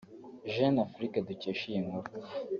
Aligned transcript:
Jeune 0.53 0.79
Afrique 0.87 1.19
dukesha 1.27 1.65
iyi 1.69 1.79
nkuru 1.85 2.09